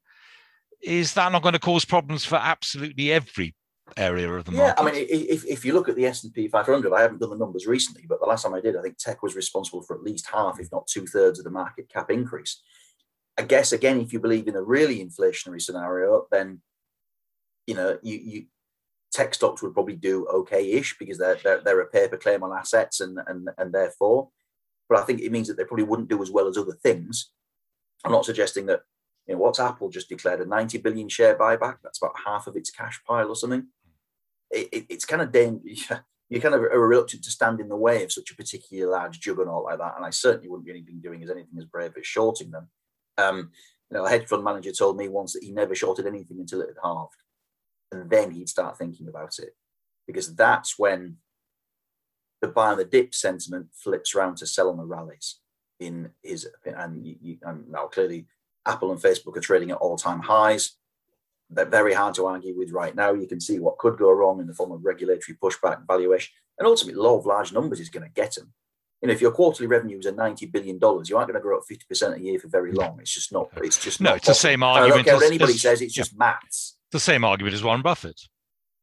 is 0.83 1.15
that 1.15 1.33
not 1.33 1.43
going 1.43 1.55
to 1.55 1.59
cause 1.59 1.85
problems 1.85 2.25
for 2.25 2.37
absolutely 2.37 3.13
every 3.13 3.55
area 3.97 4.31
of 4.33 4.45
the 4.45 4.53
market? 4.53 4.75
Yeah, 4.83 4.89
I 4.89 4.93
mean, 4.93 5.07
if, 5.09 5.45
if 5.47 5.65
you 5.65 5.75
look 5.75 5.89
at 5.89 5.97
the 5.97 6.07
S&P 6.07 6.49
500, 6.49 6.93
I 6.93 7.03
haven't 7.03 7.21
done 7.21 7.31
the 7.31 7.37
numbers 7.37 7.67
recently, 7.67 8.05
but 8.09 8.21
the 8.21 8.27
last 8.27 8.43
time 8.43 8.55
I 8.55 8.61
did, 8.61 8.77
I 8.77 8.83
think 8.83 8.99
tech 8.99 9.23
was 9.23 9.37
responsible 9.37 9.83
for 9.83 9.97
at 9.97 10.03
least 10.03 10.29
half, 10.33 10.61
if 10.61 10.71
not 10.73 10.87
two 10.87 11.07
thirds 11.07 11.39
of 11.39 11.45
the 11.45 11.51
market 11.51 11.89
cap 11.89 12.11
increase. 12.11 12.61
I 13.39 13.43
guess, 13.43 13.73
again, 13.73 14.01
if 14.01 14.13
you 14.13 14.21
believe 14.21 14.49
in 14.49 14.57
a 14.57 14.63
really 14.63 15.05
inflationary 15.05 15.61
scenario, 15.61 16.27
then, 16.31 16.61
you 17.67 17.75
know, 17.75 17.99
you, 18.03 18.17
you 18.17 18.45
tech 19.13 19.35
stocks 19.35 19.63
would 19.63 19.75
probably 19.75 19.97
do 19.97 20.27
okay-ish 20.27 20.97
because 20.99 21.19
they're, 21.19 21.39
they're, 21.45 21.61
they're 21.61 21.81
a 21.81 21.87
paper 21.87 22.17
claim 22.17 22.43
on 22.43 22.57
assets 22.57 23.01
and, 23.01 23.19
and, 23.27 23.49
and 23.59 23.73
therefore, 23.73 24.31
but 24.89 24.99
I 24.99 25.03
think 25.03 25.21
it 25.21 25.33
means 25.33 25.49
that 25.49 25.57
they 25.57 25.65
probably 25.65 25.85
wouldn't 25.85 26.09
do 26.09 26.23
as 26.23 26.31
well 26.31 26.49
as 26.49 26.57
other 26.57 26.77
things. 26.83 27.31
I'm 28.05 28.13
not 28.13 28.25
suggesting 28.25 28.67
that 28.67 28.81
you 29.27 29.35
know, 29.35 29.41
what's 29.41 29.61
Apple 29.61 29.89
just 29.89 30.09
declared 30.09 30.41
a 30.41 30.47
90 30.47 30.79
billion 30.79 31.09
share 31.09 31.37
buyback? 31.37 31.77
That's 31.83 31.99
about 31.99 32.17
half 32.27 32.47
of 32.47 32.57
its 32.57 32.71
cash 32.71 33.01
pile 33.07 33.29
or 33.29 33.37
something. 33.37 33.67
It, 34.51 34.69
it, 34.73 34.87
it's 34.89 35.05
kind 35.05 35.23
of 35.23 35.33
dangerous. 35.33 35.91
You 36.31 36.41
kind 36.41 36.55
of 36.55 36.63
are 36.63 36.89
reluctant 36.89 37.23
to 37.25 37.31
stand 37.31 37.61
in 37.61 37.69
the 37.69 37.77
way 37.77 38.05
of 38.05 38.11
such 38.11 38.31
a 38.31 38.35
particularly 38.35 38.91
large 38.91 39.21
juggernaut 39.21 39.65
like 39.65 39.77
that. 39.77 39.97
And 39.97 40.07
I 40.07 40.09
certainly 40.09 40.49
wouldn't 40.49 40.65
be 40.65 40.71
anything 40.71 40.99
doing 40.99 41.23
as 41.23 41.29
anything 41.29 41.59
as 41.59 41.67
brave 41.67 41.93
as 41.95 42.07
shorting 42.07 42.51
them. 42.51 42.71
Um, 43.19 43.51
you 43.91 43.99
know, 43.99 44.07
a 44.07 44.09
hedge 44.09 44.27
fund 44.27 44.43
manager 44.43 44.73
told 44.73 44.97
me 44.97 45.09
once 45.09 45.35
that 45.35 45.43
he 45.43 45.53
never 45.53 45.75
shorted 45.75 46.07
anything 46.07 46.41
until 46.41 46.63
it 46.63 46.69
had 46.69 46.79
halved. 46.83 47.22
And 47.93 48.11
then 48.11 48.33
he'd 48.33 48.49
start 48.49 48.77
thinking 48.77 49.07
about 49.07 49.39
it. 49.39 49.55
Because 50.07 50.35
that's 50.35 50.79
when 50.79 51.19
the 52.41 52.49
buy 52.49 52.73
on 52.73 52.79
the 52.79 52.85
dip 52.85 53.15
sentiment 53.15 53.69
flips 53.73 54.15
around 54.15 54.37
to 54.39 54.47
sell 54.47 54.69
on 54.69 54.77
the 54.77 54.85
rallies 54.85 55.37
in 55.79 56.11
his 56.23 56.49
and, 56.65 57.07
you, 57.07 57.17
you, 57.21 57.39
and 57.43 57.69
now 57.71 57.87
clearly 57.87 58.27
Apple 58.67 58.91
and 58.93 59.01
Facebook 59.01 59.37
are 59.37 59.41
trading 59.41 59.71
at 59.71 59.79
all 59.79 59.97
time 59.97 60.21
highs. 60.21 60.73
They're 61.51 61.67
very 61.67 61.93
hard 61.93 62.15
to 62.15 62.27
argue 62.27 62.57
with 62.57 62.73
right 62.73 62.95
now. 62.95 63.13
You 63.13 63.27
can 63.27 63.41
see 63.41 63.59
what 63.59 63.79
could 63.79 63.99
go 63.99 64.11
wrong 64.11 64.41
in 64.41 64.47
the 64.47 64.55
form 64.55 64.73
of 64.73 64.85
regulatory 64.85 65.37
pushback, 65.43 65.87
valuation, 65.87 66.33
and 66.59 66.67
ultimately, 66.67 67.01
law 67.01 67.19
of 67.19 67.27
large 67.27 67.53
numbers 67.53 67.81
is 67.81 67.91
going 67.91 68.05
to 68.05 68.13
get 68.13 68.35
them. 68.35 68.53
You 69.03 69.09
know, 69.09 69.15
if 69.15 69.21
your 69.21 69.33
quarterly 69.33 69.67
revenues 69.67 70.07
are 70.07 70.13
ninety 70.13 70.47
billion 70.47 70.79
dollars, 70.79 71.11
you 71.11 71.17
aren't 71.17 71.29
going 71.29 71.39
to 71.39 71.43
grow 71.43 71.59
at 71.59 71.65
fifty 71.65 71.85
percent 71.89 72.15
a 72.15 72.21
year 72.21 72.39
for 72.39 72.49
very 72.49 72.73
long. 72.73 72.99
It's 73.01 73.13
just 73.13 73.33
not. 73.33 73.49
It's 73.57 73.83
just 73.83 74.01
no. 74.01 74.15
it's 74.15 74.27
possible. 74.27 74.33
the 74.33 74.39
same 74.39 74.63
argument. 74.63 74.93
I 74.93 74.97
don't 74.97 75.05
care 75.05 75.15
what 75.17 75.27
anybody 75.27 75.53
as, 75.55 75.61
says. 75.61 75.83
It's 75.83 75.97
yeah. 75.97 76.03
just 76.03 76.17
maths. 76.17 76.77
The 76.93 77.01
same 77.01 77.25
argument 77.25 77.55
as 77.55 77.65
Warren 77.65 77.83
Buffett. 77.83 78.21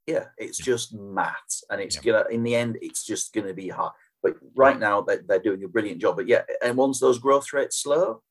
Yeah, 0.07 0.25
it's 0.38 0.59
yeah. 0.59 0.65
just 0.65 0.93
maths, 0.93 1.63
and 1.69 1.79
it's 1.79 1.95
yeah. 1.95 2.11
gonna. 2.11 2.25
In 2.29 2.43
the 2.43 2.55
end, 2.55 2.77
it's 2.81 3.05
just 3.05 3.33
going 3.33 3.47
to 3.47 3.53
be 3.53 3.69
hard. 3.69 3.93
But 4.21 4.35
right 4.55 4.77
now, 4.77 4.99
they're, 4.99 5.23
they're 5.25 5.39
doing 5.39 5.63
a 5.63 5.69
brilliant 5.69 6.01
job. 6.01 6.17
But 6.17 6.27
yeah, 6.27 6.41
and 6.61 6.75
once 6.75 6.99
those 6.99 7.19
growth 7.19 7.53
rates 7.53 7.81
slow, 7.81 8.21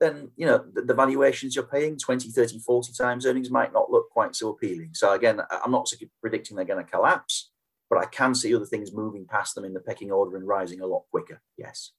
then 0.00 0.30
you 0.36 0.46
know 0.46 0.64
the, 0.74 0.82
the, 0.82 0.94
valuations 0.94 1.54
you're 1.54 1.64
paying 1.64 1.96
20 1.96 2.30
30 2.30 2.58
40 2.58 2.92
times 2.94 3.26
earnings 3.26 3.50
might 3.50 3.72
not 3.72 3.90
look 3.90 4.10
quite 4.10 4.34
so 4.34 4.48
appealing 4.48 4.90
so 4.92 5.12
again 5.12 5.40
i'm 5.62 5.70
not 5.70 5.92
predicting 6.20 6.56
they're 6.56 6.64
going 6.64 6.84
to 6.84 6.90
collapse 6.90 7.49
but 7.90 7.98
i 7.98 8.06
can 8.06 8.34
see 8.34 8.54
other 8.54 8.64
things 8.64 8.94
moving 8.94 9.26
past 9.26 9.54
them 9.54 9.64
in 9.64 9.74
the 9.74 9.80
pecking 9.80 10.10
order 10.10 10.36
and 10.36 10.46
rising 10.46 10.80
a 10.80 10.86
lot 10.86 11.02
quicker 11.10 11.42
yes 11.58 11.92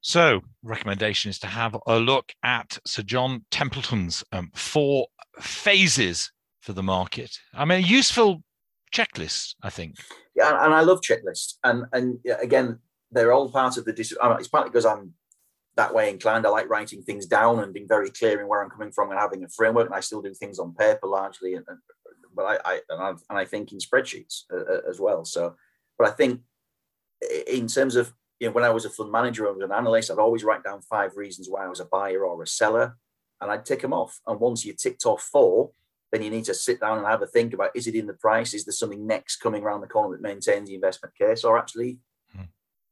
so 0.00 0.40
recommendation 0.62 1.28
is 1.28 1.38
to 1.40 1.48
have 1.48 1.76
a 1.86 1.98
look 1.98 2.32
at 2.44 2.78
sir 2.86 3.02
john 3.02 3.44
templeton's 3.50 4.22
um, 4.32 4.50
four 4.54 5.08
phases 5.40 6.30
for 6.60 6.72
the 6.72 6.82
market 6.82 7.38
i 7.54 7.64
mean 7.64 7.78
a 7.78 7.86
useful 7.86 8.42
checklist 8.92 9.54
i 9.62 9.70
think 9.70 9.96
yeah 10.36 10.64
and 10.64 10.72
i 10.72 10.80
love 10.80 11.00
checklists 11.00 11.54
and 11.64 11.84
and 11.92 12.18
again 12.40 12.78
they're 13.10 13.32
all 13.32 13.50
part 13.50 13.76
of 13.76 13.84
the 13.84 13.94
it's 13.98 14.48
partly 14.48 14.70
because 14.70 14.86
i'm 14.86 15.14
that 15.78 15.94
way 15.94 16.10
inclined. 16.10 16.44
I 16.44 16.50
like 16.50 16.68
writing 16.68 17.02
things 17.02 17.24
down 17.24 17.60
and 17.60 17.72
being 17.72 17.86
very 17.88 18.10
clear 18.10 18.40
in 18.40 18.48
where 18.48 18.62
I'm 18.62 18.68
coming 18.68 18.90
from 18.90 19.10
and 19.10 19.18
having 19.18 19.44
a 19.44 19.48
framework. 19.48 19.86
And 19.86 19.94
I 19.94 20.00
still 20.00 20.20
do 20.20 20.34
things 20.34 20.58
on 20.58 20.74
paper 20.74 21.06
largely, 21.06 21.54
and, 21.54 21.64
and 21.68 21.78
but 22.38 22.60
I, 22.64 22.72
I 22.72 22.80
and, 22.88 23.02
I 23.02 23.08
and 23.10 23.38
I 23.38 23.44
think 23.44 23.72
in 23.72 23.78
spreadsheets 23.78 24.44
uh, 24.52 24.74
uh, 24.74 24.80
as 24.88 25.00
well. 25.00 25.24
So, 25.24 25.56
but 25.98 26.06
I 26.08 26.12
think 26.12 26.40
in 27.48 27.66
terms 27.66 27.96
of 27.96 28.12
you 28.38 28.46
know 28.46 28.52
when 28.52 28.64
I 28.64 28.70
was 28.70 28.84
a 28.84 28.90
fund 28.90 29.10
manager 29.10 29.46
or 29.46 29.62
an 29.62 29.72
analyst, 29.72 30.10
I'd 30.10 30.18
always 30.18 30.44
write 30.44 30.62
down 30.62 30.80
five 30.82 31.16
reasons 31.16 31.48
why 31.50 31.64
I 31.64 31.68
was 31.68 31.80
a 31.80 31.84
buyer 31.84 32.24
or 32.24 32.40
a 32.40 32.46
seller, 32.46 32.96
and 33.40 33.50
I'd 33.50 33.66
tick 33.66 33.82
them 33.82 33.92
off. 33.92 34.20
And 34.26 34.38
once 34.38 34.64
you 34.64 34.72
ticked 34.72 35.04
off 35.04 35.22
four, 35.22 35.72
then 36.12 36.22
you 36.22 36.30
need 36.30 36.44
to 36.44 36.54
sit 36.54 36.80
down 36.80 36.98
and 36.98 37.06
have 37.08 37.22
a 37.22 37.26
think 37.26 37.52
about: 37.52 37.74
is 37.74 37.88
it 37.88 37.96
in 37.96 38.06
the 38.06 38.14
price? 38.14 38.54
Is 38.54 38.64
there 38.64 38.72
something 38.72 39.04
next 39.04 39.38
coming 39.38 39.64
around 39.64 39.80
the 39.80 39.88
corner 39.88 40.16
that 40.16 40.22
maintains 40.22 40.68
the 40.68 40.76
investment 40.76 41.18
case, 41.18 41.42
or 41.42 41.58
actually 41.58 41.98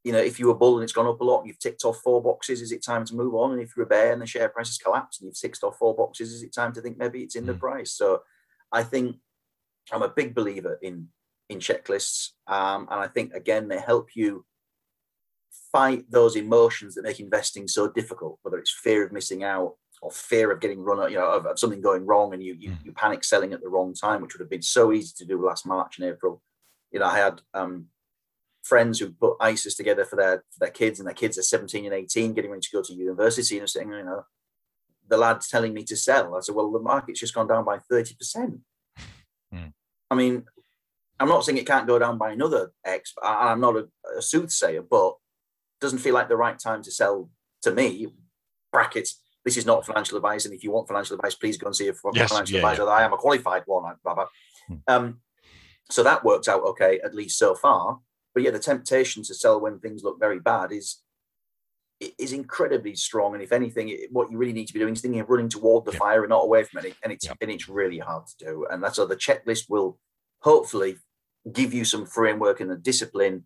you 0.07 0.13
know, 0.13 0.19
if 0.19 0.39
you 0.39 0.47
were 0.47 0.55
bull 0.55 0.75
and 0.75 0.85
it's 0.85 0.93
gone 0.93 1.05
up 1.05 1.19
a 1.19 1.23
lot, 1.25 1.39
and 1.39 1.49
you've 1.49 1.59
ticked 1.59 1.83
off 1.83 1.97
four 1.97 2.23
boxes, 2.23 2.61
is 2.61 2.71
it 2.71 2.81
time 2.81 3.03
to 3.03 3.13
move 3.13 3.35
on? 3.35 3.51
And 3.51 3.61
if 3.61 3.75
you're 3.75 3.85
a 3.85 3.89
bear 3.89 4.13
and 4.13 4.21
the 4.21 4.25
share 4.25 4.47
price 4.47 4.69
has 4.69 4.77
collapsed 4.77 5.19
and 5.19 5.27
you've 5.27 5.37
ticked 5.37 5.63
off 5.63 5.77
four 5.77 5.93
boxes, 5.93 6.31
is 6.31 6.43
it 6.43 6.53
time 6.53 6.71
to 6.71 6.81
think 6.81 6.97
maybe 6.97 7.23
it's 7.23 7.35
in 7.35 7.43
mm. 7.43 7.47
the 7.47 7.55
price? 7.55 7.91
So 7.91 8.21
I 8.71 8.83
think 8.83 9.17
I'm 9.91 10.01
a 10.03 10.09
big 10.09 10.35
believer 10.35 10.79
in 10.81 11.07
in 11.49 11.59
checklists. 11.59 12.31
Um, 12.47 12.87
and 12.91 12.99
I 12.99 13.07
think 13.07 13.33
again 13.33 13.67
they 13.67 13.79
help 13.79 14.09
you 14.15 14.45
fight 15.71 16.09
those 16.09 16.35
emotions 16.35 16.95
that 16.95 17.03
make 17.03 17.19
investing 17.19 17.67
so 17.67 17.87
difficult, 17.87 18.39
whether 18.41 18.57
it's 18.57 18.71
fear 18.71 19.05
of 19.05 19.11
missing 19.11 19.43
out 19.43 19.75
or 20.01 20.11
fear 20.11 20.51
of 20.51 20.61
getting 20.61 20.79
run, 20.79 21.09
you 21.11 21.17
know, 21.17 21.31
of, 21.31 21.45
of 21.45 21.59
something 21.59 21.81
going 21.81 22.05
wrong 22.05 22.33
and 22.33 22.43
you, 22.43 22.55
you, 22.57 22.69
mm. 22.71 22.85
you 22.85 22.91
panic 22.91 23.23
selling 23.23 23.53
at 23.53 23.61
the 23.61 23.69
wrong 23.69 23.93
time, 23.93 24.21
which 24.21 24.33
would 24.33 24.41
have 24.41 24.49
been 24.49 24.61
so 24.61 24.93
easy 24.93 25.13
to 25.17 25.25
do 25.25 25.43
last 25.43 25.65
March 25.65 25.97
and 25.97 26.07
April. 26.07 26.41
You 26.91 26.99
know, 26.99 27.05
I 27.05 27.17
had 27.17 27.41
um, 27.53 27.87
friends 28.63 28.99
who 28.99 29.11
put 29.11 29.39
ISAs 29.39 29.75
together 29.75 30.05
for 30.05 30.15
their 30.15 30.43
for 30.51 30.59
their 30.59 30.69
kids, 30.69 30.99
and 30.99 31.07
their 31.07 31.13
kids 31.13 31.37
are 31.37 31.43
17 31.43 31.85
and 31.85 31.93
18, 31.93 32.33
getting 32.33 32.51
ready 32.51 32.61
to 32.61 32.71
go 32.71 32.81
to 32.81 32.93
university, 32.93 33.59
and 33.59 33.69
saying, 33.69 33.89
you 33.89 34.03
know, 34.03 34.23
the 35.07 35.17
lad's 35.17 35.47
telling 35.47 35.73
me 35.73 35.83
to 35.83 35.95
sell. 35.95 36.35
I 36.35 36.41
said, 36.41 36.55
well, 36.55 36.71
the 36.71 36.79
market's 36.79 37.19
just 37.19 37.33
gone 37.33 37.47
down 37.47 37.65
by 37.65 37.79
30%. 37.91 38.59
Mm. 39.53 39.73
I 40.09 40.15
mean, 40.15 40.45
I'm 41.19 41.27
not 41.27 41.43
saying 41.43 41.57
it 41.57 41.67
can't 41.67 41.87
go 41.87 41.99
down 41.99 42.17
by 42.17 42.31
another 42.31 42.71
X. 42.85 43.13
I'm 43.23 43.59
not 43.59 43.75
a, 43.75 43.87
a 44.17 44.21
soothsayer, 44.21 44.83
but 44.83 45.15
doesn't 45.81 45.99
feel 45.99 46.13
like 46.13 46.29
the 46.29 46.37
right 46.37 46.57
time 46.57 46.83
to 46.83 46.91
sell 46.91 47.29
to 47.63 47.71
me. 47.71 48.07
Brackets. 48.71 49.21
This 49.45 49.57
is 49.57 49.65
not 49.65 49.85
financial 49.85 50.17
advice, 50.17 50.45
and 50.45 50.53
if 50.53 50.63
you 50.63 50.71
want 50.71 50.89
financial 50.89 51.15
advice, 51.15 51.35
please 51.35 51.57
go 51.57 51.67
and 51.67 51.75
see 51.75 51.87
a 51.87 51.93
yes, 52.13 52.29
financial 52.29 52.55
yeah, 52.55 52.59
advisor. 52.59 52.83
Yeah. 52.83 52.89
I 52.89 53.03
am 53.03 53.13
a 53.13 53.17
qualified 53.17 53.63
one. 53.65 53.95
Blah, 54.03 54.15
blah. 54.15 54.25
Hmm. 54.67 54.75
Um, 54.87 55.19
so 55.89 56.03
that 56.03 56.25
works 56.25 56.49
out 56.49 56.63
okay, 56.63 56.99
at 57.03 57.15
least 57.15 57.37
so 57.39 57.55
far. 57.55 57.99
But 58.33 58.43
yeah, 58.43 58.51
the 58.51 58.59
temptation 58.59 59.23
to 59.23 59.33
sell 59.33 59.61
when 59.61 59.79
things 59.79 60.03
look 60.03 60.19
very 60.19 60.39
bad 60.39 60.73
is 60.73 61.01
is 61.99 62.33
incredibly 62.33 62.95
strong. 62.95 63.33
And 63.33 63.43
if 63.43 63.51
anything, 63.51 63.89
it, 63.89 64.11
what 64.11 64.31
you 64.31 64.37
really 64.37 64.53
need 64.53 64.67
to 64.67 64.73
be 64.73 64.79
doing 64.79 64.93
is 64.93 65.01
thinking 65.01 65.19
of 65.19 65.29
running 65.29 65.49
toward 65.49 65.85
the 65.85 65.91
fire 65.91 66.23
and 66.23 66.29
not 66.29 66.43
away 66.43 66.63
from 66.63 66.85
it. 66.85 66.95
And 67.03 67.11
it's 67.11 67.27
and 67.41 67.51
it's 67.51 67.67
really 67.67 67.99
hard 67.99 68.27
to 68.27 68.45
do. 68.45 68.67
And 68.69 68.83
that's 68.83 68.95
so 68.95 69.05
the 69.05 69.15
checklist 69.15 69.69
will 69.69 69.97
hopefully 70.41 70.97
give 71.51 71.73
you 71.73 71.85
some 71.85 72.05
framework 72.05 72.59
and 72.59 72.71
a 72.71 72.75
discipline 72.75 73.45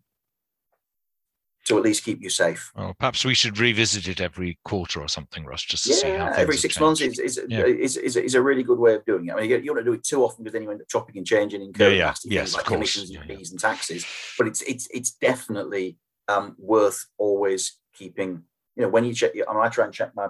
to 1.64 1.76
at 1.76 1.84
least 1.84 2.04
keep 2.04 2.20
you 2.20 2.28
safe. 2.28 2.72
Well, 2.74 2.94
perhaps 2.98 3.24
we 3.24 3.34
should 3.34 3.58
revisit 3.58 4.08
it 4.08 4.20
every 4.20 4.58
quarter 4.64 5.00
or 5.00 5.08
something, 5.08 5.44
Russ, 5.44 5.62
just 5.62 5.84
to 5.84 5.90
yeah, 5.90 5.96
see 5.96 6.10
how 6.10 6.26
every 6.32 6.56
six 6.56 6.78
months 6.80 7.00
is 7.00 7.18
is, 7.20 7.40
yeah. 7.48 7.64
is, 7.64 7.96
is, 7.96 8.16
is, 8.16 8.34
a 8.34 8.42
really 8.42 8.64
good 8.64 8.80
way 8.80 8.94
of 8.94 9.04
doing 9.04 9.28
it. 9.28 9.32
I 9.32 9.36
mean, 9.36 9.50
you, 9.50 9.58
you 9.58 9.72
want 9.72 9.84
to 9.84 9.90
do 9.90 9.94
it 9.94 10.02
too 10.02 10.24
often 10.24 10.42
because 10.42 10.54
then 10.54 10.62
you 10.62 10.70
end 10.70 10.80
up 10.80 10.88
chopping 10.88 11.16
and 11.18 11.26
changing, 11.26 11.62
incurring 11.62 11.98
yeah, 11.98 12.14
yeah. 12.24 12.40
yes, 12.40 12.54
like 12.54 12.64
commissions 12.64 13.10
and 13.10 13.24
fees 13.26 13.52
and 13.52 13.60
taxes. 13.60 14.04
But 14.36 14.48
it's 14.48 14.62
it's 14.62 14.88
it's 14.92 15.12
definitely 15.12 15.98
um, 16.26 16.56
worth 16.58 17.06
always 17.16 17.78
keeping. 17.94 18.42
You 18.76 18.84
know, 18.84 18.88
when 18.88 19.04
you 19.04 19.14
check, 19.14 19.32
I, 19.34 19.52
mean, 19.52 19.62
I 19.62 19.68
try 19.68 19.84
and 19.84 19.94
check 19.94 20.12
my 20.14 20.28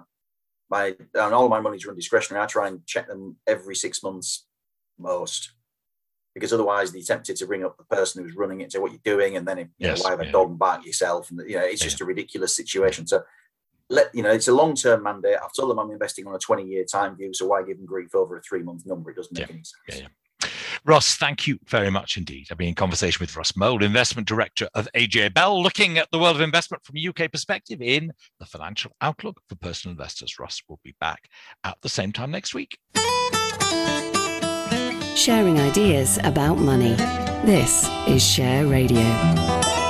my 0.70 0.96
and 1.14 1.34
all 1.34 1.44
of 1.44 1.50
my 1.50 1.60
money's 1.60 1.86
run 1.86 1.96
discretionary. 1.96 2.42
I 2.42 2.46
try 2.46 2.68
and 2.68 2.84
check 2.86 3.06
them 3.06 3.36
every 3.46 3.76
six 3.76 4.02
months 4.02 4.46
most 4.98 5.52
because 6.34 6.52
otherwise 6.52 6.94
you're 6.94 7.02
tempted 7.02 7.36
to 7.36 7.46
ring 7.46 7.64
up 7.64 7.76
the 7.76 7.84
person 7.84 8.22
who's 8.22 8.34
running 8.34 8.62
it 8.62 8.70
to 8.70 8.80
what 8.80 8.90
you're 8.90 9.00
doing, 9.04 9.36
and 9.36 9.46
then 9.46 9.58
if, 9.58 9.68
you 9.78 9.88
yes, 9.88 9.98
know, 9.98 10.04
why 10.04 10.10
have 10.10 10.20
a 10.20 10.30
dog 10.30 10.50
and 10.50 10.58
bark 10.58 10.86
yourself, 10.86 11.30
and 11.30 11.40
you 11.48 11.56
know 11.56 11.64
it's 11.64 11.82
just 11.82 12.00
a 12.00 12.04
ridiculous 12.04 12.56
situation. 12.56 13.06
So 13.06 13.22
let 13.90 14.14
you 14.14 14.22
know 14.22 14.30
it's 14.30 14.48
a 14.48 14.54
long 14.54 14.74
term 14.74 15.02
mandate. 15.02 15.36
I've 15.42 15.52
told 15.52 15.70
them 15.70 15.78
I'm 15.78 15.90
investing 15.90 16.26
on 16.26 16.34
a 16.34 16.38
20 16.38 16.64
year 16.64 16.84
time 16.84 17.16
view, 17.16 17.34
so 17.34 17.46
why 17.46 17.62
give 17.62 17.76
them 17.76 17.86
grief 17.86 18.14
over 18.14 18.36
a 18.36 18.42
three 18.42 18.62
month 18.62 18.86
number? 18.86 19.10
It 19.10 19.16
doesn't 19.16 19.38
make 19.38 19.48
yeah. 19.48 19.54
any 19.54 19.64
sense. 19.64 20.08
Ross, 20.84 21.14
thank 21.14 21.46
you 21.46 21.58
very 21.66 21.90
much 21.90 22.16
indeed. 22.16 22.48
I've 22.50 22.58
been 22.58 22.68
in 22.68 22.74
conversation 22.74 23.20
with 23.20 23.36
Russ 23.36 23.52
Mould, 23.52 23.82
Investment 23.82 24.26
Director 24.26 24.68
of 24.74 24.88
AJ 24.96 25.32
Bell, 25.32 25.62
looking 25.62 25.96
at 25.96 26.08
the 26.10 26.18
world 26.18 26.34
of 26.34 26.42
investment 26.42 26.84
from 26.84 26.96
a 26.96 27.08
UK 27.08 27.30
perspective 27.30 27.80
in 27.80 28.12
the 28.40 28.46
financial 28.46 28.90
outlook 29.00 29.40
for 29.48 29.54
personal 29.54 29.92
investors. 29.92 30.40
Russ 30.40 30.60
will 30.68 30.80
be 30.82 30.96
back 30.98 31.28
at 31.62 31.76
the 31.82 31.88
same 31.88 32.10
time 32.10 32.32
next 32.32 32.52
week. 32.52 32.76
Sharing 35.14 35.60
ideas 35.60 36.18
about 36.24 36.58
money. 36.58 36.94
This 37.44 37.88
is 38.08 38.24
Share 38.24 38.66
Radio. 38.66 39.81